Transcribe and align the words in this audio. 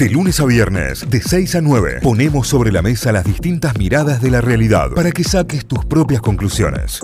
De 0.00 0.08
lunes 0.08 0.40
a 0.40 0.46
viernes, 0.46 1.10
de 1.10 1.20
6 1.20 1.56
a 1.56 1.60
9, 1.60 1.98
ponemos 2.02 2.48
sobre 2.48 2.72
la 2.72 2.80
mesa 2.80 3.12
las 3.12 3.22
distintas 3.22 3.76
miradas 3.76 4.22
de 4.22 4.30
la 4.30 4.40
realidad 4.40 4.92
para 4.94 5.10
que 5.12 5.22
saques 5.22 5.66
tus 5.66 5.84
propias 5.84 6.22
conclusiones. 6.22 7.02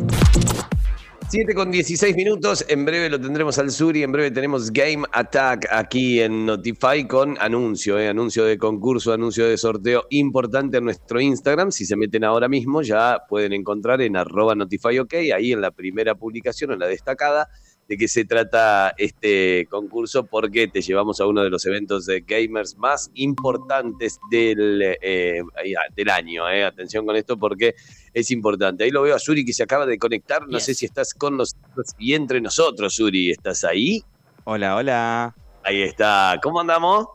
7 1.29 1.55
con 1.55 1.71
16 1.71 2.17
minutos, 2.17 2.65
en 2.67 2.87
breve 2.87 3.11
lo 3.11 3.21
tendremos 3.21 3.59
al 3.59 3.71
sur 3.71 3.95
y 3.99 4.03
en 4.03 4.13
breve 4.13 4.31
tenemos 4.31 4.73
Game 4.73 5.05
Attack 5.13 5.67
aquí 5.71 6.23
en 6.23 6.47
Notify 6.47 7.07
con 7.07 7.37
anuncio, 7.39 7.99
eh, 7.99 8.09
anuncio 8.09 8.47
de 8.47 8.57
concurso, 8.57 9.13
anuncio 9.13 9.47
de 9.47 9.59
sorteo 9.59 10.07
importante 10.09 10.79
en 10.79 10.85
nuestro 10.85 11.21
Instagram. 11.21 11.73
Si 11.73 11.85
se 11.85 11.97
meten 11.97 12.25
ahora 12.25 12.49
mismo 12.49 12.81
ya 12.81 13.19
pueden 13.29 13.53
encontrar 13.53 14.01
en 14.01 14.17
arroba 14.17 14.55
Notify 14.55 15.01
OK, 15.01 15.13
ahí 15.35 15.53
en 15.53 15.61
la 15.61 15.71
primera 15.71 16.15
publicación, 16.15 16.73
en 16.73 16.79
la 16.79 16.87
destacada, 16.87 17.51
de 17.89 17.97
qué 17.97 18.09
se 18.09 18.25
trata 18.25 18.95
este 18.99 19.67
concurso, 19.71 20.27
porque 20.27 20.67
te 20.69 20.81
llevamos 20.81 21.21
a 21.21 21.27
uno 21.27 21.43
de 21.43 21.51
los 21.51 21.65
eventos 21.67 22.07
de 22.07 22.21
gamers 22.21 22.77
más 22.77 23.11
importantes 23.15 24.19
del, 24.31 24.83
eh, 25.01 25.43
del 25.95 26.11
año. 26.11 26.49
Eh. 26.51 26.65
Atención 26.65 27.07
con 27.07 27.17
esto 27.17 27.37
porque 27.37 27.75
es 28.13 28.31
importante. 28.31 28.85
Ahí 28.85 28.91
lo 28.91 29.03
veo 29.03 29.15
a 29.15 29.19
Suri 29.19 29.45
que 29.45 29.53
se 29.53 29.63
acaba 29.63 29.87
de 29.87 29.99
conectar. 29.99 30.47
No 30.49 30.59
sé 30.59 30.75
si 30.75 30.87
estás 30.87 31.15
con 31.15 31.37
nosotros 31.37 31.95
y 31.99 32.15
entre 32.15 32.41
nosotros, 32.41 32.95
Suri. 32.95 33.31
¿Estás 33.31 33.63
ahí? 33.65 34.03
Hola, 34.45 34.77
hola. 34.77 35.35
Ahí 35.63 35.83
está. 35.83 36.39
¿Cómo 36.43 36.61
andamos? 36.61 37.07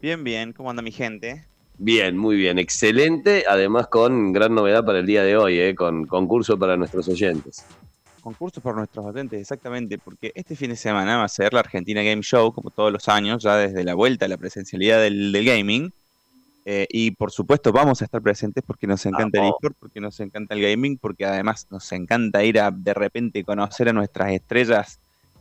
Bien, 0.00 0.24
bien. 0.24 0.52
¿Cómo 0.52 0.70
anda 0.70 0.82
mi 0.82 0.92
gente? 0.92 1.46
Bien, 1.76 2.16
muy 2.16 2.36
bien, 2.36 2.58
excelente. 2.58 3.44
Además, 3.48 3.88
con 3.88 4.32
gran 4.32 4.54
novedad 4.54 4.84
para 4.84 5.00
el 5.00 5.06
día 5.06 5.24
de 5.24 5.36
hoy, 5.36 5.58
eh, 5.58 5.74
con 5.74 6.06
concurso 6.06 6.56
para 6.58 6.76
nuestros 6.76 7.08
oyentes 7.08 7.66
concursos 8.24 8.62
por 8.62 8.74
nuestros 8.74 9.04
docentes, 9.04 9.38
exactamente, 9.38 9.98
porque 9.98 10.32
este 10.34 10.56
fin 10.56 10.70
de 10.70 10.76
semana 10.76 11.18
va 11.18 11.24
a 11.24 11.28
ser 11.28 11.52
la 11.52 11.60
Argentina 11.60 12.02
Game 12.02 12.22
Show, 12.22 12.52
como 12.52 12.70
todos 12.70 12.90
los 12.90 13.06
años, 13.10 13.42
ya 13.42 13.56
desde 13.56 13.84
la 13.84 13.94
vuelta 13.94 14.24
a 14.24 14.28
la 14.28 14.38
presencialidad 14.38 15.00
del, 15.02 15.44
gaming. 15.44 15.92
Eh, 16.64 16.86
y 16.88 17.10
por 17.10 17.30
supuesto 17.30 17.70
vamos 17.72 18.00
a 18.00 18.06
estar 18.06 18.22
presentes 18.22 18.64
porque 18.66 18.86
nos 18.86 19.04
encanta 19.04 19.38
el 19.38 19.48
eSport, 19.48 19.76
porque 19.78 20.00
nos 20.00 20.18
encanta 20.20 20.54
el 20.54 20.62
gaming, 20.62 20.96
porque 20.96 21.26
además 21.26 21.66
nos 21.70 21.92
encanta 21.92 22.42
ir 22.42 22.58
a 22.58 22.70
de 22.70 22.94
repente 22.94 23.44
conocer 23.44 23.90
a 23.90 23.92
nuestras 23.92 24.32
estrellas, 24.32 24.98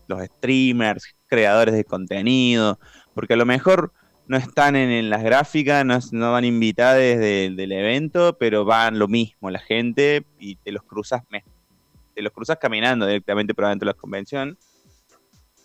los 0.08 0.22
streamers, 0.22 1.16
creadores 1.28 1.76
de 1.76 1.86
contenido, 1.86 2.78
porque 3.14 3.36
a 3.36 3.38
lo 3.38 3.46
mejor 3.46 3.94
no 4.28 4.36
están 4.36 4.76
en, 4.76 5.10
las 5.10 5.24
gráficas, 5.24 5.86
no, 6.12 6.32
van 6.34 6.44
invitados 6.44 7.00
del 7.00 7.72
evento, 7.72 8.38
pero 8.38 8.66
van 8.66 9.00
lo 9.00 9.08
mismo 9.08 9.50
la 9.50 9.60
gente 9.60 10.26
y 10.38 10.56
te 10.58 10.74
los 10.74 10.84
cruzas 10.84 11.24
mes 11.30 11.44
te 12.14 12.22
los 12.22 12.32
cruzas 12.32 12.58
caminando 12.60 13.06
directamente 13.06 13.54
por 13.54 13.66
adentro 13.66 13.88
de 13.88 13.94
la 13.94 14.00
convención. 14.00 14.58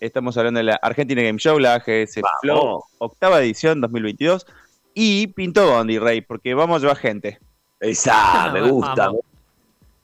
Estamos 0.01 0.37
hablando 0.37 0.59
de 0.59 0.65
la 0.65 0.75
Argentina 0.77 1.23
Game 1.23 1.39
Show, 1.39 1.59
la 1.59 1.75
AGS 1.75 2.21
Flow, 2.41 2.85
octava 2.99 3.41
edición 3.41 3.81
2022. 3.81 4.47
Y 4.95 5.29
pintó 5.29 5.71
Bondi, 5.71 5.99
Rey, 5.99 6.21
porque 6.21 6.55
vamos 6.55 6.79
a 6.79 6.81
llevar 6.81 6.97
gente. 6.97 7.39
Esa, 7.81 8.51
me 8.53 8.63
gusta. 8.63 9.11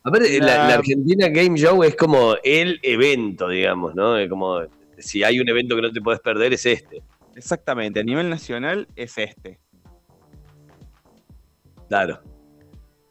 A 0.04 0.10
ver, 0.10 0.42
la... 0.42 0.74
Argentina 0.74 1.28
Game 1.28 1.58
Show 1.58 1.82
es 1.82 1.96
como 1.96 2.34
el 2.42 2.78
evento, 2.82 3.48
digamos, 3.48 3.94
¿no? 3.94 4.18
Es 4.18 4.28
como, 4.28 4.62
si 4.98 5.24
hay 5.24 5.40
un 5.40 5.48
evento 5.48 5.76
que 5.76 5.82
no 5.82 5.92
te 5.92 6.00
puedes 6.00 6.20
perder, 6.20 6.52
es 6.52 6.66
este. 6.66 7.02
Exactamente, 7.34 8.00
a 8.00 8.04
nivel 8.04 8.28
nacional 8.28 8.86
es 8.96 9.16
este. 9.18 9.58
Claro. 11.88 12.20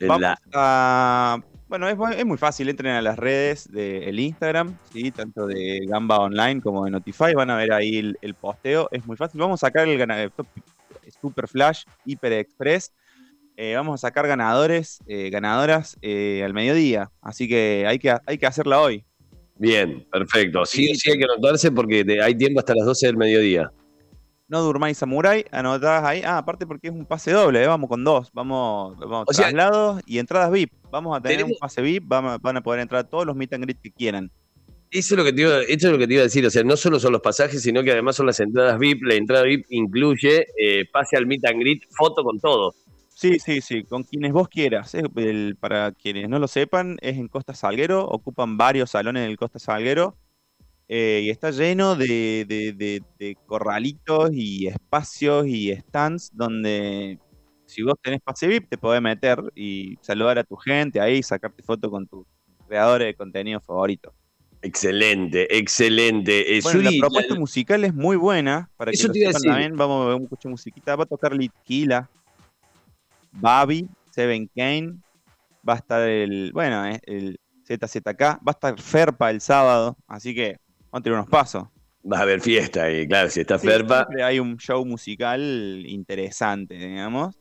Vamos 0.02 0.36
a 0.54 1.40
bueno, 1.80 1.90
es, 1.90 2.24
muy 2.24 2.38
fácil, 2.38 2.70
entren 2.70 2.94
a 2.94 3.02
las 3.02 3.18
redes 3.18 3.68
del 3.72 4.20
Instagram, 4.20 4.78
¿sí? 4.92 5.10
tanto 5.10 5.48
de 5.48 5.80
Gamba 5.88 6.20
Online 6.20 6.62
como 6.62 6.86
de 6.86 6.92
Notify, 6.92 7.34
van 7.34 7.50
a 7.50 7.58
ver 7.58 7.74
ahí 7.74 8.16
el, 8.22 8.34
posteo, 8.36 8.90
es 8.92 9.04
muy 9.08 9.18
fácil. 9.18 9.42
Vamos 9.42 9.64
a 9.64 9.66
sacar 9.66 9.88
el 9.88 9.98
ganador 9.98 10.32
Super 11.20 11.48
Flash 11.48 11.86
Hyper 12.06 12.34
Express, 12.34 12.94
eh, 13.58 13.74
vamos 13.76 13.96
a 13.96 14.08
sacar 14.08 14.28
ganadores, 14.28 15.00
eh, 15.08 15.32
ganadoras 15.32 15.98
eh, 16.04 16.44
al 16.46 16.54
mediodía, 16.54 17.10
así 17.24 17.48
que 17.48 17.86
hay, 17.88 17.98
que 17.98 18.16
hay 18.24 18.38
que 18.38 18.46
hacerla 18.46 18.80
hoy. 18.80 19.04
Bien, 19.58 20.06
perfecto. 20.12 20.68
Sí, 20.68 20.94
sí 20.94 21.10
hay 21.10 21.18
que 21.18 21.24
anotarse 21.24 21.72
porque 21.72 22.06
hay 22.24 22.36
tiempo 22.36 22.60
hasta 22.60 22.76
las 22.76 22.86
12 22.86 23.08
del 23.08 23.18
mediodía. 23.18 23.72
No 24.48 24.62
Durmai 24.62 24.94
Samurai, 24.94 25.46
anotadas 25.52 26.04
ahí. 26.04 26.22
Ah, 26.24 26.40
aparte 26.40 26.68
porque 26.68 26.88
es 26.88 26.94
un 26.94 27.06
pase 27.06 27.32
doble, 27.32 27.66
vamos 27.66 27.90
con 27.90 28.04
dos. 28.04 28.30
Vamos, 28.34 28.98
vamos 29.00 29.26
traslados 29.28 30.02
y 30.06 30.20
entradas 30.20 30.52
VIP. 30.52 30.72
Vamos 30.92 31.18
a 31.18 31.22
tener 31.22 31.46
un 31.46 31.54
pase 31.60 31.82
VIP, 31.82 32.04
van 32.08 32.58
a, 32.58 32.62
poder 32.62 32.82
entrar 32.82 33.06
todos 33.06 33.26
los 33.26 33.36
meet 33.36 33.54
and 33.54 33.64
greet 33.64 33.80
que 33.82 33.92
quieran. 33.92 34.32
Eso 34.92 35.16
es, 35.16 35.18
lo 35.18 35.24
que 35.24 35.34
te 35.34 35.42
iba, 35.42 35.62
es 35.62 35.82
lo 35.84 35.98
que 35.98 36.06
te 36.06 36.14
iba 36.14 36.22
a 36.22 36.26
decir, 36.26 36.46
o 36.46 36.52
sea, 36.52 36.64
no 36.64 36.78
solo 36.78 37.00
son 37.00 37.14
los 37.14 37.22
pasajes, 37.22 37.64
sino 37.64 37.82
que 37.82 37.92
además 37.92 38.16
son 38.16 38.28
las 38.28 38.40
entradas 38.40 38.78
VIP. 38.78 39.04
La 39.04 39.16
entrada 39.16 39.44
VIP 39.44 39.66
incluye 39.70 40.46
eh, 40.60 40.86
pase 40.92 41.18
al 41.18 41.26
meet 41.26 41.46
and 41.48 41.60
greet, 41.60 41.84
foto 41.98 42.24
con 42.24 42.40
todo. 42.40 42.76
Sí, 43.16 43.40
sí, 43.40 43.62
sí, 43.62 43.84
con 43.84 44.04
quienes 44.04 44.34
vos 44.34 44.50
quieras. 44.50 44.96
para 45.60 45.94
quienes 45.94 46.30
no 46.30 46.38
lo 46.38 46.48
sepan, 46.48 46.98
es 47.02 47.18
en 47.18 47.28
Costa 47.28 47.56
Salguero, 47.56 48.06
ocupan 48.06 48.58
varios 48.58 48.92
salones 48.92 49.26
del 49.26 49.38
Costa 49.38 49.58
Salguero 49.58 50.18
eh, 50.88 51.22
y 51.24 51.30
está 51.30 51.52
lleno 51.52 51.96
de, 51.96 53.04
corralitos 53.46 54.32
y 54.34 54.68
espacios 54.68 55.48
y 55.48 55.72
stands 55.76 56.30
donde 56.34 57.20
si 57.66 57.82
vos 57.82 57.96
tenés 58.02 58.22
pase 58.22 58.48
VIP, 58.48 58.70
te 58.70 58.78
podés 58.78 59.02
meter 59.02 59.42
y 59.56 59.98
saludar 60.02 60.38
a 60.38 60.44
tu 60.44 60.56
gente 60.56 61.00
ahí, 61.00 61.24
sacarte 61.24 61.64
foto 61.64 61.90
con 61.90 62.06
tus 62.06 62.26
creadores 62.68 63.08
de 63.08 63.16
contenido 63.16 63.60
favorito. 63.62 64.14
Excelente, 64.62 65.58
excelente. 65.58 66.58
Eh, 66.58 66.62
bueno, 66.64 66.82
la 66.82 66.92
propuesta 66.98 67.36
musical 67.36 67.84
es 67.84 67.94
muy 67.94 68.16
buena. 68.16 68.70
Para 68.78 68.92
que 68.92 68.98
también, 68.98 69.76
vamos 69.76 70.06
a 70.06 70.10
ver 70.10 70.16
un 70.16 70.28
coche 70.28 70.48
musiquita. 70.48 70.96
Va 70.96 71.04
a 71.04 71.08
tocar 71.08 71.34
Litquila, 71.34 72.10
Babi, 73.34 73.90
Seven 74.12 74.50
Kane. 74.56 74.94
Va 75.68 75.74
a 75.74 75.78
estar 75.78 76.08
el, 76.08 76.52
bueno, 76.54 76.86
eh, 76.86 77.02
el 77.04 77.40
ZZK. 77.68 78.22
Va 78.22 78.40
a 78.46 78.52
estar 78.52 78.80
Ferpa 78.80 79.32
el 79.32 79.42
sábado. 79.42 79.98
Así 80.08 80.34
que 80.34 80.58
vamos 80.94 81.02
a 81.02 81.04
tener 81.04 81.20
unos 81.20 81.30
pasos. 81.30 81.64
Va 82.10 82.20
a 82.20 82.22
haber 82.22 82.40
fiesta 82.42 82.92
y 82.92 83.08
claro, 83.08 83.30
si 83.30 83.42
está 83.42 83.58
Ferpa. 83.58 84.08
Hay 84.24 84.40
un 84.40 84.58
show 84.58 84.86
musical 84.86 85.42
interesante, 85.88 86.76
digamos. 86.76 87.36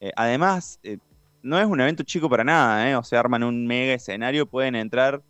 Eh, 0.00 0.12
además, 0.14 0.78
eh, 0.82 0.98
no 1.42 1.58
es 1.58 1.66
un 1.66 1.80
evento 1.80 2.02
chico 2.02 2.28
para 2.28 2.44
nada, 2.44 2.90
¿eh? 2.90 2.96
O 2.96 3.02
sea, 3.02 3.20
arman 3.20 3.44
un 3.44 3.66
mega 3.66 3.94
escenario, 3.94 4.46
pueden 4.46 4.74
entrar 4.74 5.22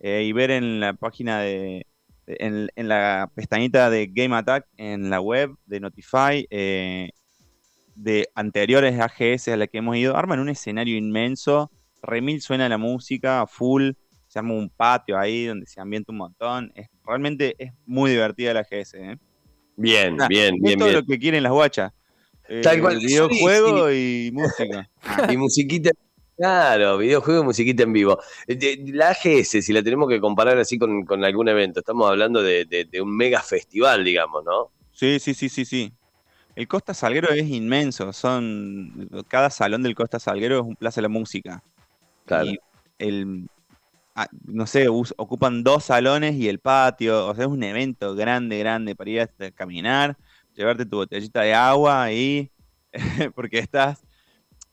y 0.00 0.32
ver 0.32 0.50
en 0.50 0.80
la 0.80 0.92
página 0.92 1.40
de. 1.40 1.86
En, 2.26 2.68
la 2.76 3.30
pestañita 3.34 3.88
de 3.90 4.06
Game 4.06 4.36
Attack 4.36 4.66
en 4.76 5.10
la 5.10 5.20
web 5.20 5.56
de 5.66 5.80
Notify 5.80 6.46
de 6.50 8.28
anteriores 8.34 8.98
AGS 8.98 9.48
a 9.48 9.56
la 9.56 9.66
que 9.66 9.78
hemos 9.78 9.96
ido, 9.96 10.16
arman 10.16 10.40
un 10.40 10.48
escenario 10.50 10.96
inmenso, 10.96 11.70
remil 12.02 12.42
suena 12.42 12.68
la 12.68 12.76
música, 12.76 13.46
full, 13.46 13.92
se 14.34 14.40
arma 14.40 14.54
un 14.54 14.68
patio 14.68 15.16
ahí 15.16 15.46
donde 15.46 15.64
se 15.64 15.80
ambienta 15.80 16.10
un 16.10 16.18
montón, 16.18 16.72
es, 16.74 16.88
realmente 17.06 17.54
es 17.56 17.70
muy 17.86 18.10
divertida 18.10 18.52
la 18.52 18.60
AGS. 18.60 18.94
Bien, 19.76 20.16
bien, 20.28 20.56
bien. 20.58 20.66
Es 20.66 20.76
todo 20.76 20.90
lo 20.90 21.04
que 21.04 21.20
quieren 21.20 21.44
las 21.44 21.52
guachas. 21.52 21.92
Tal 22.64 22.80
cual. 22.80 22.98
Videojuego 22.98 23.92
y 23.92 24.32
música. 24.32 24.90
y 25.32 25.36
musiquita. 25.36 25.92
Claro, 26.36 26.98
videojuego 26.98 27.42
y 27.42 27.44
musiquita 27.44 27.84
en 27.84 27.92
vivo. 27.92 28.18
Eh, 28.48 28.84
la 28.88 29.10
AGS, 29.10 29.64
si 29.64 29.72
la 29.72 29.84
tenemos 29.84 30.08
que 30.08 30.20
comparar 30.20 30.58
así 30.58 30.78
con, 30.78 31.24
algún 31.24 31.48
evento, 31.48 31.78
estamos 31.78 32.10
hablando 32.10 32.42
de, 32.42 32.88
un 33.00 33.16
mega 33.16 33.40
festival, 33.40 34.02
digamos, 34.02 34.44
¿no? 34.44 34.72
Sí, 34.90 35.20
sí, 35.20 35.34
sí, 35.34 35.48
sí, 35.48 35.64
sí. 35.64 35.92
El 36.56 36.66
Costa 36.66 36.92
Salguero 36.92 37.30
es 37.30 37.48
inmenso. 37.48 38.12
Son. 38.12 39.08
Cada 39.28 39.50
salón 39.50 39.84
del 39.84 39.94
Costa 39.94 40.18
Salguero 40.18 40.58
es 40.58 40.66
un 40.66 40.74
plaza 40.74 40.96
de 40.96 41.02
la 41.02 41.08
música. 41.08 41.62
Claro. 42.26 42.46
Y 42.46 42.58
el. 42.98 43.46
Ah, 44.14 44.28
no 44.44 44.66
sé, 44.66 44.88
ocupan 44.88 45.64
dos 45.64 45.84
salones 45.84 46.36
y 46.36 46.48
el 46.48 46.60
patio. 46.60 47.26
O 47.26 47.34
sea, 47.34 47.44
es 47.44 47.50
un 47.50 47.62
evento 47.62 48.14
grande, 48.14 48.58
grande 48.58 48.94
para 48.94 49.10
ir 49.10 49.20
a 49.20 49.50
caminar 49.50 50.16
llevarte 50.54 50.86
tu 50.86 50.96
botellita 50.96 51.42
de 51.42 51.54
agua 51.54 52.02
ahí, 52.02 52.50
porque 53.34 53.58
estás... 53.58 54.02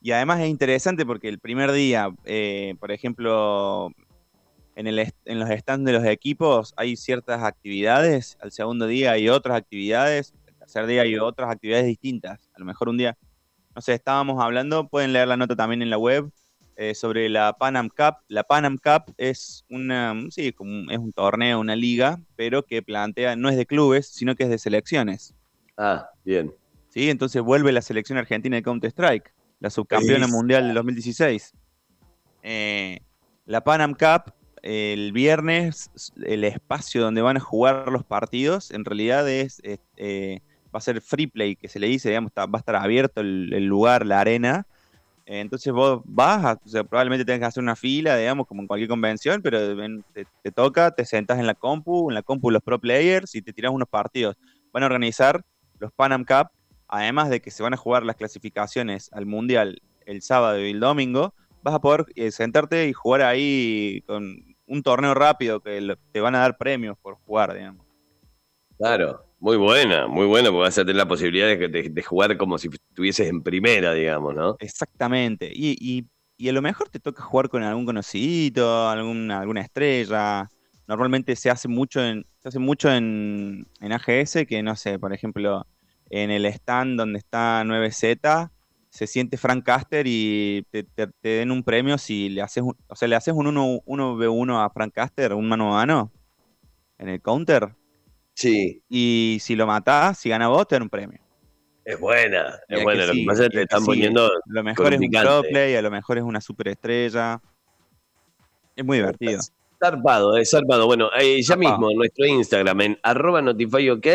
Y 0.04 0.12
además 0.12 0.40
es 0.40 0.50
interesante 0.50 1.06
porque 1.06 1.30
el 1.30 1.40
primer 1.40 1.72
día, 1.72 2.10
eh, 2.26 2.74
por 2.80 2.92
ejemplo, 2.92 3.92
en, 4.76 4.88
el 4.88 5.14
en 5.26 5.40
los 5.40 5.50
stands 5.50 5.86
de 5.86 5.94
los 5.94 6.06
equipos 6.06 6.74
hay 6.76 6.96
ciertas 6.96 7.44
actividades, 7.44 8.36
al 8.42 8.52
segundo 8.52 8.88
día 8.88 9.12
hay 9.12 9.30
otras 9.30 9.58
actividades, 9.58 10.34
el 10.48 10.56
tercer 10.56 10.88
día 10.88 11.04
hay 11.04 11.20
otras 11.20 11.52
actividades 11.52 11.86
distintas. 11.86 12.50
A 12.56 12.60
lo 12.60 12.66
mejor 12.66 12.90
un 12.90 12.98
día, 12.98 13.16
no 13.76 13.82
sé, 13.82 13.94
estábamos 13.94 14.44
hablando, 14.44 14.88
pueden 14.88 15.14
leer 15.14 15.28
la 15.28 15.38
nota 15.38 15.56
también 15.56 15.84
en 15.84 15.92
la 15.92 16.00
web, 16.00 16.32
eh, 16.76 16.96
sobre 16.96 17.30
la 17.30 17.54
Panam 17.54 17.90
Cup. 17.90 18.16
La 18.28 18.44
Panam 18.44 18.78
Cup 18.78 19.14
es 19.18 19.66
una, 19.70 20.16
sí, 20.30 20.52
como 20.52 20.90
es 20.92 20.98
un 20.98 21.12
torneo, 21.12 21.60
una 21.60 21.76
liga, 21.76 22.20
pero 22.36 22.64
que 22.64 22.82
plantea, 22.82 23.36
no 23.36 23.50
es 23.50 23.58
de 23.58 23.66
clubes, 23.66 24.08
sino 24.08 24.36
que 24.36 24.44
es 24.44 24.50
de 24.50 24.58
selecciones. 24.58 25.34
Ah, 25.78 26.10
bien. 26.24 26.54
Sí, 26.90 27.10
entonces 27.10 27.42
vuelve 27.42 27.72
la 27.72 27.82
selección 27.82 28.18
argentina 28.18 28.56
de 28.56 28.64
Counter-Strike, 28.64 29.34
la 29.60 29.70
subcampeona 29.70 30.28
mundial 30.28 30.66
del 30.66 30.76
2016. 30.76 31.54
Eh, 32.44 33.00
la 33.46 33.64
Panam 33.64 33.94
Cup, 33.94 34.34
el 34.62 35.12
viernes, 35.12 35.90
el 36.24 36.44
espacio 36.44 37.02
donde 37.02 37.22
van 37.22 37.38
a 37.38 37.40
jugar 37.40 37.88
los 37.90 38.04
partidos, 38.04 38.72
en 38.72 38.86
realidad 38.86 39.28
es, 39.30 39.62
eh, 39.64 40.42
va 40.74 40.80
a 40.80 40.82
ser 40.82 41.02
free 41.02 41.28
play, 41.28 41.56
que 41.56 41.68
se 41.68 41.80
le 41.80 41.88
dice, 41.88 42.10
digamos, 42.10 42.32
va 42.32 42.48
a 42.54 42.58
estar 42.58 42.76
abierto 42.76 43.22
el, 43.22 43.66
lugar, 43.66 44.06
la 44.06 44.20
arena. 44.20 44.68
Entonces 45.40 45.72
vos 45.72 46.02
vas, 46.04 46.58
o 46.66 46.68
sea, 46.68 46.84
probablemente 46.84 47.24
tengas 47.24 47.40
que 47.40 47.46
hacer 47.46 47.64
una 47.64 47.78
fila, 47.78 48.18
digamos, 48.18 48.46
como 48.48 48.62
en 48.62 48.68
cualquier 48.68 48.90
convención, 48.90 49.42
pero 49.42 49.60
te, 50.44 50.52
toca, 50.52 50.92
te 50.92 51.06
sentas 51.06 51.40
en 51.40 51.48
la 51.48 51.54
compu, 51.54 52.10
en 52.10 52.16
la 52.16 52.22
compu 52.22 52.52
los 52.52 52.62
pro 52.62 52.80
players 52.80 53.34
y 53.36 53.42
te 53.42 53.54
tiras 53.54 53.72
unos 53.72 53.88
partidos. 53.88 54.36
Van 54.74 54.84
a 54.84 54.88
organizar 54.88 55.42
los 55.80 55.94
Panam 55.94 56.26
Cup, 56.26 56.50
además 56.88 57.30
de 57.30 57.42
que 57.42 57.50
se 57.50 57.64
van 57.64 57.74
a 57.74 57.78
jugar 57.78 58.04
las 58.04 58.18
clasificaciones 58.18 59.10
al 59.14 59.26
Mundial 59.26 59.82
el 60.06 60.22
sábado 60.22 60.60
y 60.60 60.72
el 60.72 60.82
domingo, 60.82 61.34
vas 61.64 61.76
a 61.76 61.80
poder 61.80 62.06
eh, 62.16 62.32
sentarte 62.32 62.90
y 62.90 62.94
jugar 62.94 63.22
ahí 63.22 64.04
con 64.08 64.36
un 64.68 64.84
torneo 64.84 65.14
rápido 65.14 65.62
que 65.62 65.98
te 66.12 66.20
van 66.20 66.36
a 66.36 66.40
dar 66.40 66.58
premios 66.58 66.98
por 66.98 67.16
jugar, 67.16 67.54
digamos. 67.54 67.86
Claro, 68.78 69.31
muy 69.42 69.58
buena, 69.58 70.08
muy 70.08 70.28
buena, 70.28 70.50
porque 70.50 70.62
vas 70.62 70.78
a 70.78 70.82
tener 70.84 70.98
la 70.98 71.08
posibilidad 71.08 71.48
de, 71.48 72.04
jugar 72.04 72.38
como 72.38 72.60
si 72.60 72.70
estuvieses 72.70 73.28
en 73.28 73.42
primera, 73.42 73.94
digamos, 73.94 74.36
¿no? 74.36 74.56
Exactamente. 74.60 75.52
Y, 75.52 76.08
a 76.48 76.52
lo 76.52 76.62
mejor 76.62 76.90
te 76.90 77.00
toca 77.00 77.24
jugar 77.24 77.50
con 77.50 77.64
algún 77.64 77.86
conocido, 77.86 78.88
alguna, 78.88 79.40
alguna 79.42 79.62
estrella. 79.62 80.48
Normalmente 80.88 81.36
se 81.36 81.50
hace 81.50 81.68
mucho 81.68 82.04
en, 82.04 82.26
se 82.38 82.50
hace 82.50 82.60
mucho 82.60 82.92
en, 82.92 83.68
en 83.80 83.92
AGS, 83.92 84.46
que 84.48 84.62
no 84.62 84.76
sé, 84.76 85.00
por 85.00 85.12
ejemplo, 85.12 85.66
en 86.12 86.30
el 86.30 86.46
stand 86.46 87.00
donde 87.00 87.18
está 87.18 87.64
9Z, 87.64 88.52
se 88.90 89.08
siente 89.08 89.38
Frank 89.38 89.64
Caster 89.64 90.06
y 90.06 90.68
te, 90.70 90.86
den 91.24 91.50
un 91.50 91.64
premio 91.64 91.98
si 91.98 92.30
le 92.30 92.42
haces 92.44 92.62
un, 92.62 92.76
o 92.88 92.96
sea, 92.96 93.08
le 93.08 93.16
haces 93.16 93.34
un 93.34 93.48
1, 93.48 93.82
v 94.16 94.28
1 94.28 94.62
a 94.62 94.70
Frank 94.70 94.94
Caster, 94.94 95.34
un 95.34 95.48
mano 95.48 95.70
a 95.70 95.80
mano, 95.80 96.12
en 97.00 97.10
el 97.10 97.22
counter. 97.22 97.76
Sí. 98.42 98.82
Y 98.90 99.38
si 99.40 99.56
lo 99.56 99.68
matás, 99.68 100.18
si 100.18 100.30
gana 100.30 100.48
vos, 100.48 100.68
te 100.68 100.76
dan 100.76 100.84
un 100.84 100.90
premio. 100.90 101.20
Es 101.86 102.00
buena, 102.00 102.60
es 102.68 102.84
buena. 102.84 103.06
lo 103.06 103.14
que 103.14 103.24
pasa 103.28 103.44
es 103.44 103.50
que 103.50 103.58
te 103.58 103.64
están 103.64 103.86
poniendo. 103.86 104.32
Lo 104.48 104.64
mejor 104.64 104.94
es 104.94 105.00
un 105.00 105.10
pro 105.10 105.44
play, 105.44 105.76
a 105.76 105.82
lo 105.82 105.92
mejor 105.92 106.18
es 106.18 106.24
una 106.24 106.42
superestrella. 106.42 107.40
Es 108.76 108.84
muy 108.84 108.98
divertido. 108.98 109.40
Zarpado, 109.80 110.38
es 110.38 110.50
zarpado. 110.50 110.88
Bueno, 110.88 111.10
eh, 111.20 111.42
ya 111.42 111.56
mismo 111.56 111.92
en 111.92 111.98
nuestro 111.98 112.26
Instagram, 112.26 112.82
en 112.82 113.00
arroba 113.04 113.42
notifyok, 113.42 114.08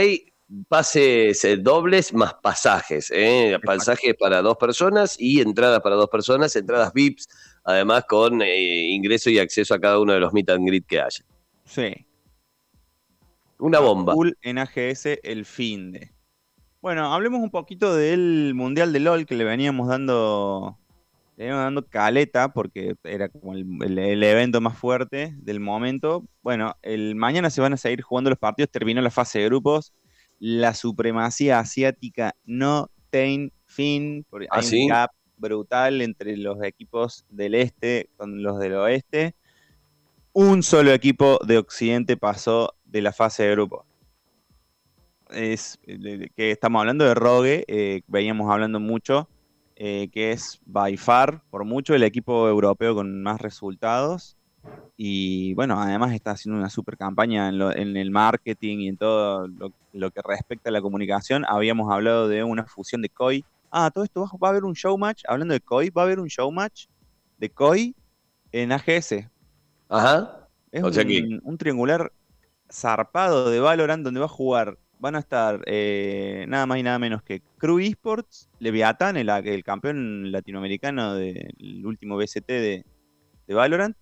pases 0.69 1.44
eh, 1.44 1.56
dobles 1.56 2.12
más 2.12 2.34
pasajes, 2.34 3.11
¿eh? 3.12 3.58
pasajes 3.64 4.14
para 4.19 4.43
dos 4.43 4.56
personas 4.56 5.17
y 5.19 5.40
entradas 5.40 5.81
para 5.81 5.96
dos 5.96 6.08
personas, 6.08 6.55
entradas 6.56 6.93
VIPs, 6.93 7.28
además 7.64 8.05
con 8.08 8.43
eh, 8.43 8.88
ingreso 8.90 9.31
y 9.31 9.38
acceso 9.38 9.75
a 9.75 9.81
cada 9.81 10.00
uno 10.00 10.12
de 10.12 10.20
los 10.20 10.32
meet 10.32 10.50
and 10.50 10.67
greet 10.67 10.87
que 10.87 11.00
haya. 11.00 11.25
Sí. 11.64 12.05
Una 13.58 13.80
bomba. 13.80 14.14
en 14.42 14.58
AGS 14.58 15.20
el 15.22 15.44
fin 15.44 15.92
de. 15.92 16.12
Bueno, 16.80 17.12
hablemos 17.12 17.40
un 17.40 17.50
poquito 17.50 17.94
del 17.94 18.52
Mundial 18.54 18.92
de 18.92 19.00
LOL 19.00 19.26
que 19.26 19.34
le 19.34 19.44
veníamos 19.44 19.88
dando, 19.88 20.78
le 21.36 21.44
veníamos 21.44 21.64
dando 21.64 21.86
caleta 21.86 22.52
porque 22.52 22.94
era 23.02 23.28
como 23.28 23.54
el, 23.54 23.98
el, 23.98 24.22
evento 24.22 24.60
más 24.60 24.78
fuerte 24.78 25.34
del 25.38 25.58
momento. 25.58 26.24
Bueno, 26.42 26.76
el 26.82 27.14
mañana 27.16 27.50
se 27.50 27.60
van 27.60 27.72
a 27.72 27.76
seguir 27.76 28.02
jugando 28.02 28.30
los 28.30 28.38
partidos, 28.38 28.70
terminó 28.70 29.00
la 29.00 29.10
fase 29.10 29.40
de 29.40 29.46
grupos 29.46 29.92
la 30.38 30.74
supremacía 30.74 31.58
asiática 31.58 32.34
no 32.44 32.90
tiene 33.10 33.52
fin, 33.64 34.26
porque 34.28 34.46
¿Ah, 34.50 34.60
hay 34.60 34.82
un 34.82 34.88
gap 34.88 35.10
brutal 35.36 36.00
entre 36.02 36.36
los 36.36 36.62
equipos 36.62 37.24
del 37.28 37.54
este 37.54 38.10
con 38.16 38.42
los 38.42 38.58
del 38.58 38.74
oeste. 38.74 39.34
Un 40.32 40.62
solo 40.62 40.92
equipo 40.92 41.38
de 41.46 41.58
Occidente 41.58 42.16
pasó 42.16 42.74
de 42.86 43.02
la 43.02 43.12
fase 43.12 43.44
de 43.44 43.52
grupo. 43.52 43.84
Es 45.30 45.78
que 45.84 46.50
estamos 46.50 46.80
hablando 46.80 47.04
de 47.04 47.14
Rogue, 47.14 47.64
eh, 47.66 48.02
veníamos 48.06 48.50
hablando 48.50 48.78
mucho, 48.78 49.28
eh, 49.74 50.08
que 50.12 50.32
es 50.32 50.60
by 50.64 50.96
far, 50.96 51.42
por 51.50 51.64
mucho, 51.64 51.94
el 51.94 52.02
equipo 52.02 52.48
europeo 52.48 52.94
con 52.94 53.22
más 53.22 53.40
resultados. 53.40 54.36
Y 54.96 55.52
bueno, 55.54 55.80
además 55.80 56.14
está 56.14 56.30
haciendo 56.32 56.58
una 56.58 56.70
super 56.70 56.96
campaña 56.96 57.48
en, 57.48 57.96
el 57.96 58.10
marketing 58.10 58.78
y 58.78 58.88
en 58.88 58.96
todo 58.96 59.46
lo, 59.92 60.10
que 60.10 60.22
respecta 60.24 60.70
a 60.70 60.72
la 60.72 60.80
comunicación. 60.80 61.44
Habíamos 61.46 61.92
hablado 61.92 62.28
de 62.28 62.42
una 62.42 62.64
fusión 62.64 63.02
de 63.02 63.10
COI. 63.10 63.44
Ah, 63.70 63.90
todo 63.92 64.04
esto 64.04 64.26
va, 64.42 64.48
a 64.48 64.50
haber 64.50 64.64
un 64.64 64.74
show 64.74 64.96
match. 64.96 65.24
Hablando 65.28 65.52
de 65.52 65.60
COI, 65.60 65.90
va 65.90 66.02
a 66.02 66.04
haber 66.06 66.20
un 66.20 66.28
show 66.28 66.50
match 66.50 66.86
de 67.38 67.50
COI 67.50 67.94
en 68.52 68.72
AGS. 68.72 69.28
Ajá. 69.88 70.48
Es 70.72 70.82
un, 70.82 71.58
triangular 71.58 72.12
zarpado 72.70 73.50
de 73.50 73.60
Valorant 73.60 74.04
donde 74.04 74.20
va 74.20 74.26
a 74.26 74.30
jugar. 74.30 74.78
Van 74.98 75.14
a 75.14 75.18
estar 75.18 75.62
eh, 75.66 76.46
nada 76.48 76.64
más 76.66 76.78
y 76.78 76.82
nada 76.82 76.98
menos 76.98 77.22
que 77.22 77.42
Crew 77.58 77.80
Esports, 77.80 78.48
Leviathan, 78.60 79.16
el, 79.16 79.62
campeón 79.62 80.32
latinoamericano 80.32 81.14
del 81.14 81.84
último 81.84 82.16
BCT 82.16 82.46
de, 82.48 82.84
de 83.46 83.54
Valorant, 83.54 83.96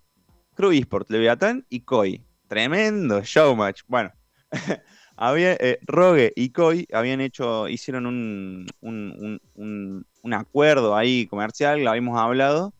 Crew 0.55 0.71
Esports, 0.71 1.09
Leviathan 1.09 1.65
y 1.69 1.81
Koi. 1.81 2.23
Tremendo 2.47 3.21
showmatch. 3.21 3.81
Bueno, 3.87 4.11
había, 5.17 5.53
eh, 5.53 5.79
Rogue 5.83 6.31
y 6.35 6.49
Koi 6.49 6.87
habían 6.93 7.21
hecho, 7.21 7.67
hicieron 7.67 8.05
un, 8.05 8.67
un, 8.81 10.33
acuerdo 10.33 10.95
ahí 10.95 11.27
comercial, 11.27 11.83
lo 11.83 11.89
habíamos 11.89 12.19
hablado. 12.19 12.73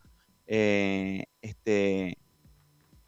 Eh, 0.48 1.26
este, 1.42 2.18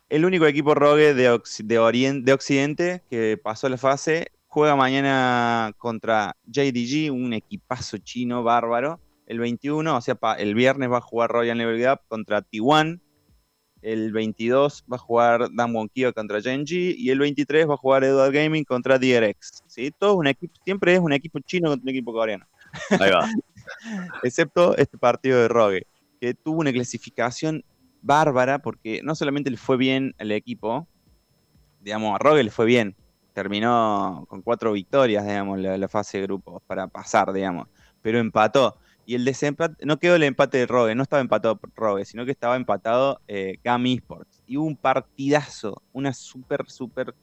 el 0.09 0.25
único 0.25 0.45
equipo 0.45 0.75
Rogue 0.75 1.13
de, 1.13 1.39
de, 1.63 2.21
de 2.21 2.33
Occidente 2.33 3.04
que 3.09 3.39
pasó 3.42 3.69
la 3.69 3.77
fase 3.77 4.27
juega 4.48 4.75
mañana 4.75 5.74
contra 5.77 6.36
JDG, 6.45 7.12
un 7.12 7.33
equipazo 7.33 7.98
chino 7.98 8.44
bárbaro. 8.44 9.00
El 9.27 9.39
21, 9.39 9.95
o 9.95 10.01
sea, 10.01 10.18
el 10.38 10.56
viernes 10.56 10.89
va 10.89 11.00
a 11.00 11.01
jugar 11.01 11.30
Royal 11.30 11.57
Level 11.57 11.80
Gap 11.80 12.01
contra 12.07 12.42
T1 12.42 13.01
el 13.81 14.12
22 14.12 14.86
va 14.92 14.95
a 14.95 15.00
jugar 15.00 15.48
Dan 15.54 15.74
Wonkio 15.75 16.13
contra 16.13 16.42
Genji 16.42 16.95
y 16.98 17.10
el 17.10 17.19
23 17.19 17.69
va 17.69 17.75
a 17.75 17.77
jugar 17.77 18.03
Edward 18.03 18.33
Gaming 18.33 18.63
contra 18.63 18.98
DRX. 18.98 19.63
¿sí? 19.68 19.92
Todo 19.98 20.15
un 20.15 20.27
equipo, 20.27 20.53
siempre 20.65 20.94
es 20.94 21.00
un 21.00 21.13
equipo 21.13 21.39
chino 21.39 21.69
contra 21.69 21.83
un 21.83 21.89
equipo 21.89 22.12
coreano. 22.12 22.45
Ahí 23.00 23.12
va. 23.12 23.30
Excepto 24.24 24.75
este 24.77 24.98
partido 24.98 25.39
de 25.39 25.48
Rogue, 25.48 25.88
que 26.19 26.33
tuvo 26.33 26.60
una 26.60 26.71
clasificación 26.71 27.63
bárbara 28.07 28.59
porque 28.59 29.01
no 29.04 29.13
solamente 29.13 29.51
le 29.51 29.57
fue 29.57 29.77
bien 29.77 30.15
al 30.18 30.31
equipo, 30.31 30.88
digamos, 31.81 32.15
a 32.15 32.18
Rogue 32.18 32.44
le 32.44 32.50
fue 32.50 32.65
bien. 32.65 32.95
Terminó 33.33 34.25
con 34.30 34.42
cuatro 34.42 34.71
victorias, 34.71 35.24
digamos, 35.25 35.59
la, 35.59 35.88
fase 35.88 36.18
de 36.18 36.24
grupos 36.24 36.63
para 36.65 36.88
pasar, 36.88 37.31
digamos, 37.31 37.68
pero 38.01 38.18
empató 38.18 38.77
y 39.06 39.15
el 39.15 39.24
desempate, 39.24 39.86
no 39.86 40.00
quedó 40.00 40.15
el 40.15 40.24
empate 40.24 40.58
de 40.58 40.65
Rogue, 40.65 40.96
no 40.96 41.03
estaba 41.03 41.22
empatado 41.22 41.60
Rogue, 41.75 42.03
sino 42.03 42.25
que 42.25 42.31
estaba 42.31 42.58
empatado 42.58 43.22
eh, 43.27 43.58
Esports. 43.63 44.43
Y 44.46 44.58
hubo 44.58 44.65
un 44.65 44.75
partidazo, 44.75 45.81
una 45.93 46.13
súper, 46.13 46.70
súper, 46.70 47.15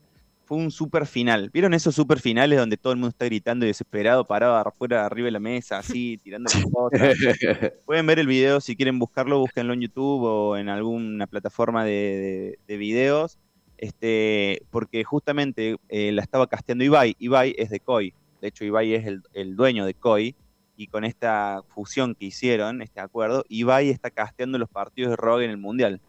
fue 0.45 0.59
un 0.59 0.71
súper 0.71 1.07
final. 1.07 1.51
¿Vieron 1.53 1.75
esos 1.75 1.95
súper 1.95 2.21
finales 2.21 2.59
donde 2.59 2.77
todo 2.77 2.93
el 2.93 2.99
mundo 2.99 3.11
está 3.11 3.25
gritando 3.25 3.65
y 3.65 3.69
desesperado, 3.69 4.25
parado 4.25 4.55
afuera, 4.57 5.07
arriba 5.07 5.27
de 5.27 5.33
la 5.33 5.41
mesa, 5.41 5.79
así, 5.79 6.19
tirando 6.23 6.51
cosas? 6.71 7.17
Pueden 7.87 8.07
ver 8.07 8.19
el 8.19 8.27
video, 8.27 8.61
si 8.61 8.77
quieren 8.77 8.99
buscarlo, 8.99 9.39
búsquenlo 9.39 9.73
en 9.73 9.81
YouTube 9.81 10.23
o 10.23 10.57
en 10.57 10.69
alguna 10.69 11.27
plataforma 11.27 11.85
de, 11.85 12.59
videos. 12.67 13.39
Este, 13.77 14.63
porque 14.71 15.05
justamente 15.05 15.77
eh, 15.89 16.13
la 16.13 16.23
estaba 16.23 16.47
casteando 16.47 16.85
Ibai. 16.85 17.17
Ibai 17.19 17.55
es 17.59 17.71
de 17.71 17.81
COI. 17.81 18.15
De 18.41 18.49
hecho, 18.49 18.65
Ibai 18.65 18.95
es 18.95 19.07
el, 19.07 19.23
el 19.33 19.57
dueño 19.57 19.85
de 19.85 19.95
COI 19.95 20.37
y 20.77 20.87
con 20.89 21.05
esta 21.05 21.63
fusión 21.69 22.15
que 22.15 22.27
hicieron, 22.27 22.83
este 22.83 23.01
acuerdo, 23.01 23.45
Ibai 23.49 23.91
está 23.91 24.11
casteando 24.11 24.59
los 24.59 24.69
partidos 24.69 25.11
de 25.11 25.17
Rogue 25.17 25.45
en 25.45 25.51
el 25.51 25.59
Mundial. 25.59 26.01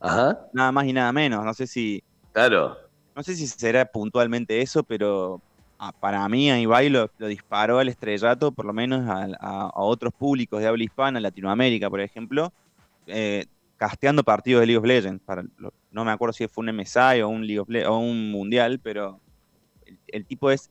Ajá. 0.00 0.38
Nada 0.52 0.72
más 0.72 0.86
y 0.86 0.92
nada 0.92 1.12
menos. 1.12 1.44
No 1.44 1.54
sé 1.54 1.66
si. 1.66 2.02
Claro. 2.32 2.76
No 3.14 3.22
sé 3.22 3.36
si 3.36 3.46
será 3.46 3.84
puntualmente 3.84 4.60
eso, 4.60 4.82
pero 4.82 5.40
ah, 5.78 5.92
para 5.92 6.28
mí 6.28 6.50
a 6.50 6.58
Ibai 6.58 6.88
lo, 6.88 7.10
disparó 7.18 7.78
al 7.78 7.88
estrellato, 7.88 8.52
por 8.52 8.64
lo 8.64 8.72
menos 8.72 9.08
a, 9.08 9.70
otros 9.74 10.12
públicos 10.12 10.60
de 10.60 10.66
habla 10.66 10.84
hispana, 10.84 11.20
Latinoamérica, 11.20 11.88
por 11.88 12.00
ejemplo, 12.00 12.52
eh, 13.06 13.46
casteando 13.76 14.24
partidos 14.24 14.60
de 14.60 14.66
League 14.66 14.78
of 14.78 14.84
Legends. 14.84 15.22
No 15.90 16.04
me 16.04 16.10
acuerdo 16.10 16.32
si 16.32 16.48
fue 16.48 16.62
un 16.62 16.76
MSI 16.76 17.22
o 17.22 17.28
un, 17.28 17.46
League 17.46 17.86
o 17.86 17.98
un 17.98 18.30
Mundial, 18.30 18.80
pero 18.82 19.20
el 20.08 20.24
tipo 20.26 20.50
es 20.50 20.70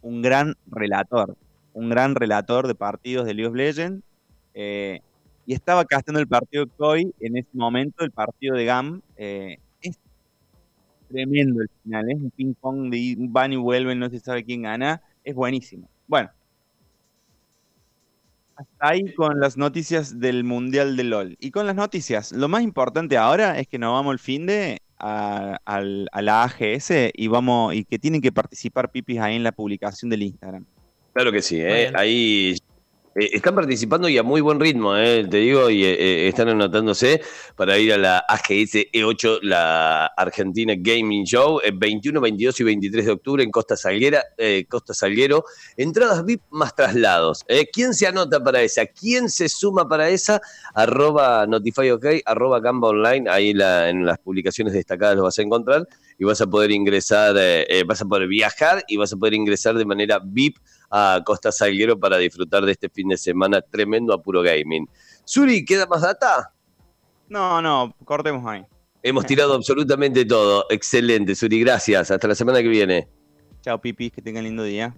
un 0.00 0.22
gran 0.22 0.54
relator 0.66 1.36
un 1.74 1.88
gran 1.88 2.14
relator 2.14 2.66
de 2.66 2.74
partidos 2.74 3.26
de 3.26 3.34
League 3.34 3.48
of 3.48 3.54
Legends, 3.54 4.02
eh, 4.54 5.00
y 5.46 5.54
estaba 5.54 5.84
casteando 5.84 6.20
el 6.20 6.28
partido 6.28 6.64
de 6.64 6.70
Koi 6.76 7.14
en 7.20 7.36
ese 7.36 7.48
momento, 7.52 8.04
el 8.04 8.12
partido 8.12 8.54
de 8.54 8.64
GAM. 8.64 9.02
Eh, 9.16 9.58
tremendo 11.12 11.62
el 11.62 11.70
final, 11.82 12.10
es 12.10 12.16
un 12.16 12.30
ping-pong 12.30 12.90
de 12.90 13.16
van 13.18 13.52
y 13.52 13.56
vuelven, 13.56 13.98
no 13.98 14.10
se 14.10 14.18
sabe 14.18 14.44
quién 14.44 14.62
gana, 14.62 15.02
es 15.22 15.34
buenísimo. 15.34 15.88
Bueno, 16.06 16.30
hasta 18.56 18.88
ahí 18.88 19.12
con 19.14 19.40
las 19.40 19.56
noticias 19.56 20.18
del 20.18 20.44
Mundial 20.44 20.96
de 20.96 21.04
LOL. 21.04 21.36
Y 21.40 21.50
con 21.50 21.66
las 21.66 21.76
noticias, 21.76 22.32
lo 22.32 22.48
más 22.48 22.62
importante 22.62 23.16
ahora 23.16 23.58
es 23.58 23.66
que 23.66 23.78
nos 23.78 23.92
vamos 23.92 24.12
el 24.12 24.18
fin 24.18 24.46
de 24.46 24.78
a, 24.98 25.58
la 26.20 26.44
AGS 26.44 27.10
y 27.14 27.26
vamos 27.26 27.74
y 27.74 27.84
que 27.84 27.98
tienen 27.98 28.20
que 28.20 28.32
participar 28.32 28.90
pipis 28.90 29.18
ahí 29.18 29.36
en 29.36 29.42
la 29.42 29.52
publicación 29.52 30.10
del 30.10 30.22
Instagram. 30.22 30.64
Claro 31.12 31.32
que 31.32 31.42
sí, 31.42 31.60
¿eh? 31.60 31.92
ahí 31.94 32.56
eh, 33.14 33.30
están 33.32 33.54
participando 33.54 34.08
y 34.08 34.16
a 34.16 34.22
muy 34.22 34.40
buen 34.40 34.58
ritmo, 34.58 34.96
eh, 34.96 35.26
te 35.28 35.38
digo, 35.38 35.68
y 35.68 35.84
eh, 35.84 36.28
están 36.28 36.48
anotándose 36.48 37.20
para 37.56 37.78
ir 37.78 37.92
a 37.92 37.98
la 37.98 38.18
AGS 38.26 38.90
E8, 38.92 39.40
la 39.42 40.06
Argentina 40.06 40.74
Gaming 40.76 41.24
Show, 41.24 41.60
el 41.62 41.76
21, 41.76 42.20
22 42.20 42.60
y 42.60 42.64
23 42.64 43.06
de 43.06 43.12
octubre 43.12 43.42
en 43.42 43.50
Costa 43.50 43.76
Salguera, 43.76 44.24
Costa 44.68 44.94
Salguero. 44.94 45.44
Entradas 45.76 46.24
VIP 46.24 46.42
más 46.50 46.74
traslados. 46.74 47.44
¿Quién 47.72 47.94
se 47.94 48.06
anota 48.06 48.42
para 48.42 48.62
esa? 48.62 48.86
¿Quién 48.86 49.28
se 49.28 49.48
suma 49.48 49.88
para 49.88 50.08
esa? 50.08 50.40
Arroba 50.74 51.46
NotifyOK, 51.46 52.04
arroba 52.24 52.60
Gamba 52.60 52.88
Online, 52.88 53.28
ahí 53.30 53.50
en 53.50 54.06
las 54.06 54.18
publicaciones 54.18 54.72
destacadas 54.72 55.16
lo 55.16 55.24
vas 55.24 55.38
a 55.38 55.42
encontrar 55.42 55.86
y 56.18 56.24
vas 56.24 56.40
a 56.40 56.46
poder 56.46 56.70
ingresar, 56.70 57.34
vas 57.86 58.00
a 58.00 58.04
poder 58.04 58.28
viajar 58.28 58.82
y 58.88 58.96
vas 58.96 59.12
a 59.12 59.16
poder 59.16 59.34
ingresar 59.34 59.76
de 59.76 59.84
manera 59.84 60.20
VIP 60.24 60.56
a 60.92 61.22
Costa 61.24 61.50
Salguero 61.50 61.98
para 61.98 62.18
disfrutar 62.18 62.64
de 62.64 62.72
este 62.72 62.90
fin 62.90 63.08
de 63.08 63.16
semana 63.16 63.62
tremendo 63.62 64.12
a 64.12 64.22
puro 64.22 64.42
gaming. 64.42 64.86
Suri, 65.24 65.64
¿queda 65.64 65.86
más 65.86 66.02
data? 66.02 66.52
No, 67.28 67.62
no, 67.62 67.96
cortemos 68.04 68.46
ahí. 68.46 68.62
Hemos 69.02 69.24
tirado 69.24 69.54
absolutamente 69.54 70.24
todo. 70.26 70.66
Excelente, 70.68 71.34
Suri, 71.34 71.60
gracias. 71.60 72.10
Hasta 72.10 72.28
la 72.28 72.34
semana 72.34 72.60
que 72.60 72.68
viene. 72.68 73.08
Chao, 73.62 73.80
pipis, 73.80 74.12
que 74.12 74.20
tengan 74.20 74.44
lindo 74.44 74.62
día. 74.62 74.94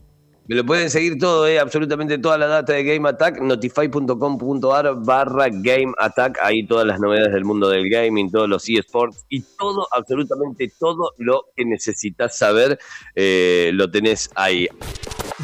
Me 0.47 0.57
lo 0.57 0.67
pueden 0.67 0.91
seguir 0.91 1.17
todo, 1.19 1.47
eh, 1.47 1.59
absolutamente 1.59 2.19
toda 2.19 2.37
la 2.37 2.47
data 2.47 2.75
de 2.75 2.85
Game 2.85 3.09
Attack, 3.09 3.41
notify.com.ar 3.41 4.95
barra 5.03 5.49
Game 5.51 5.95
Attack, 5.99 6.39
ahí 6.43 6.67
todas 6.67 6.87
las 6.87 7.01
novedades 7.01 7.33
del 7.33 7.47
mundo 7.47 7.71
del 7.71 7.89
gaming, 7.89 8.31
todos 8.31 8.47
los 8.47 8.69
eSports 8.69 9.25
y 9.31 9.41
todo, 9.41 9.89
absolutamente 9.91 10.71
todo 10.79 11.13
lo 11.17 11.47
que 11.57 11.65
necesitas 11.65 12.37
saber, 12.37 12.79
eh, 13.15 13.71
lo 13.73 13.91
tenés 13.91 14.29
ahí. 14.35 14.69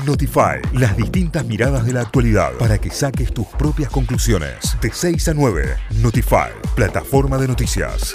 Notify, 0.05 0.61
las 0.75 0.95
distintas 0.97 1.47
miradas 1.47 1.87
de 1.87 1.95
la 1.95 2.03
actualidad 2.03 2.53
para 2.59 2.79
que 2.79 2.91
saques 2.91 3.33
tus 3.33 3.47
propias 3.47 3.91
conclusiones. 3.91 4.77
De 4.83 4.91
6 4.93 5.29
a 5.29 5.35
9, 5.35 5.77
Notify, 6.03 6.51
plataforma 6.77 7.39
de 7.39 7.49
noticias. 7.49 8.13